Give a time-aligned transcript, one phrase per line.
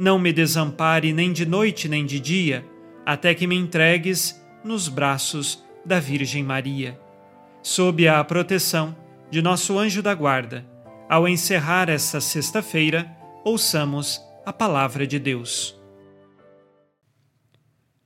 [0.00, 2.66] não me desampare nem de noite nem de dia,
[3.04, 6.98] até que me entregues nos braços da Virgem Maria.
[7.62, 8.96] Sob a proteção
[9.30, 10.66] de nosso anjo da guarda,
[11.06, 15.78] ao encerrar esta sexta-feira, ouçamos a palavra de Deus.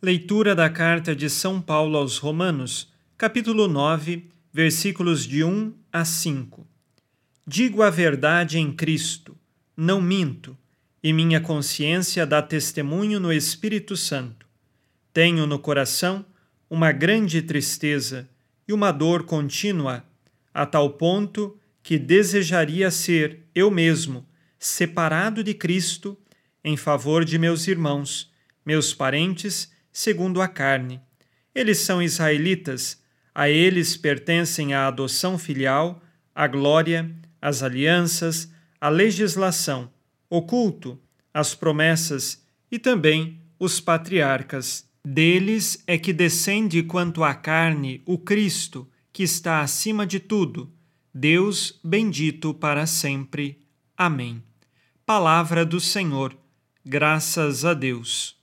[0.03, 6.67] Leitura da carta de São Paulo aos Romanos, capítulo 9, versículos de 1 a 5.
[7.46, 9.36] Digo a verdade em Cristo,
[9.77, 10.58] não minto,
[11.05, 14.47] e minha consciência dá testemunho no Espírito Santo.
[15.13, 16.25] Tenho no coração
[16.70, 18.27] uma grande tristeza
[18.67, 20.03] e uma dor contínua,
[20.55, 24.27] a tal ponto que desejaria ser eu mesmo
[24.59, 26.17] separado de Cristo
[26.64, 28.33] em favor de meus irmãos,
[28.64, 31.03] meus parentes, segundo a carne.
[31.55, 32.98] Eles são israelitas,
[33.35, 36.03] a eles pertencem a adoção filial,
[36.35, 38.51] a glória, as alianças,
[38.81, 39.93] a legislação,
[40.36, 40.98] o culto,
[41.33, 44.84] as promessas e também os patriarcas.
[45.05, 50.72] Deles é que descende quanto à carne o Cristo, que está acima de tudo,
[51.14, 53.61] Deus bendito para sempre.
[53.96, 54.42] Amém.
[55.06, 56.36] Palavra do Senhor.
[56.84, 58.36] Graças a Deus.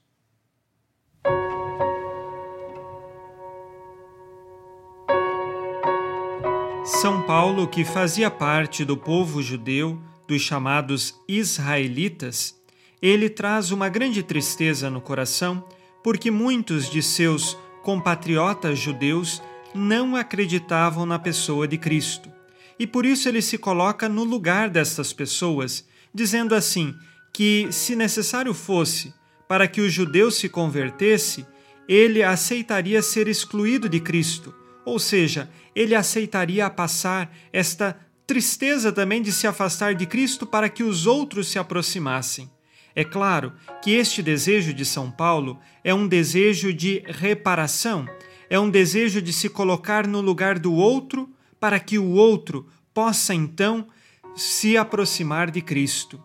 [6.86, 10.00] São Paulo, que fazia parte do povo judeu,
[10.32, 12.56] dos chamados israelitas,
[13.02, 15.68] ele traz uma grande tristeza no coração
[16.02, 19.44] porque muitos de seus compatriotas judeus
[19.76, 22.32] não acreditavam na pessoa de Cristo.
[22.80, 26.96] E por isso ele se coloca no lugar destas pessoas, dizendo assim:
[27.34, 29.14] que, se necessário fosse,
[29.50, 31.46] para que o judeu se convertesse,
[31.90, 34.56] ele aceitaria ser excluído de Cristo,
[34.86, 38.00] ou seja, ele aceitaria passar esta
[38.32, 42.50] tristeza também de se afastar de Cristo para que os outros se aproximassem.
[42.96, 43.52] É claro
[43.84, 48.08] que este desejo de São Paulo é um desejo de reparação,
[48.50, 53.36] é um desejo de se colocar no lugar do outro para que o outro possa
[53.36, 53.86] então
[54.34, 56.24] se aproximar de Cristo.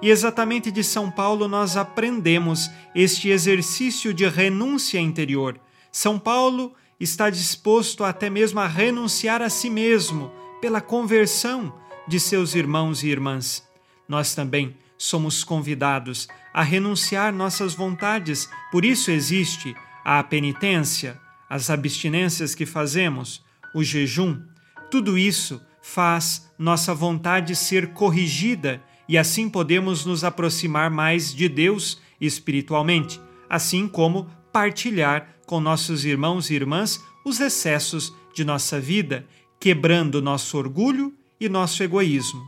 [0.00, 5.58] E exatamente de São Paulo nós aprendemos este exercício de renúncia interior.
[5.90, 10.30] São Paulo está disposto até mesmo a renunciar a si mesmo
[10.62, 11.74] pela conversão
[12.06, 13.68] de seus irmãos e irmãs.
[14.08, 19.74] Nós também somos convidados a renunciar nossas vontades, por isso existe
[20.04, 21.20] a penitência,
[21.50, 23.42] as abstinências que fazemos,
[23.74, 24.40] o jejum.
[24.88, 32.00] Tudo isso faz nossa vontade ser corrigida e assim podemos nos aproximar mais de Deus
[32.20, 33.20] espiritualmente,
[33.50, 39.26] assim como partilhar com nossos irmãos e irmãs os excessos de nossa vida,
[39.62, 42.42] quebrando nosso orgulho e nosso egoísmo.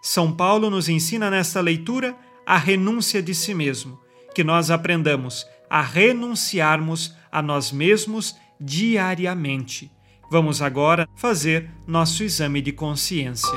[0.00, 3.98] São Paulo nos ensina nesta leitura a renúncia de si mesmo,
[4.32, 9.90] que nós aprendamos a renunciarmos a nós mesmos diariamente.
[10.30, 13.50] Vamos agora fazer nosso exame de consciência.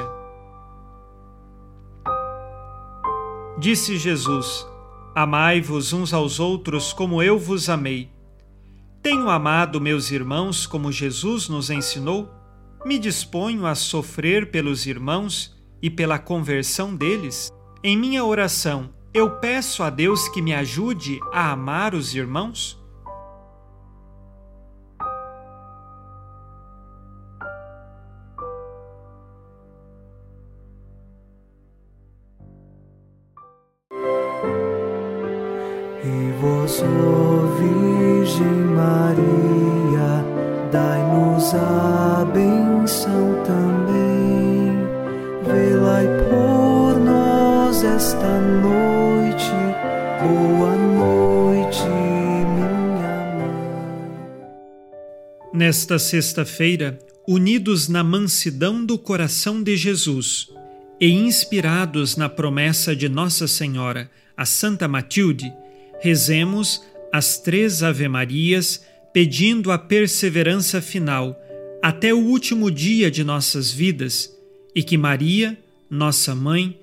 [3.60, 4.66] Disse Jesus:
[5.14, 8.10] Amai-vos uns aos outros como eu vos amei.
[9.04, 12.42] Tenho amado meus irmãos como Jesus nos ensinou?
[12.86, 17.52] Me disponho a sofrer pelos irmãos e pela conversão deles,
[17.84, 22.82] em minha oração eu peço a Deus que me ajude a amar os irmãos?
[36.04, 36.82] E vós,
[37.60, 40.26] Virgem Maria,
[40.72, 42.13] dai-nos a
[48.04, 49.50] esta noite.
[50.22, 52.68] Boa noite, minha
[53.38, 54.44] mãe.
[55.54, 60.50] Nesta sexta-feira, unidos na mansidão do coração de Jesus
[61.00, 65.54] e inspirados na promessa de Nossa Senhora, a Santa Matilde,
[66.02, 68.84] rezemos as três Ave-Marias
[69.14, 71.40] pedindo a perseverança final
[71.82, 74.30] até o último dia de nossas vidas
[74.76, 75.58] e que Maria,
[75.90, 76.83] nossa mãe,